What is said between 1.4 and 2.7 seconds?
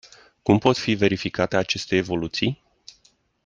aceste evoluții?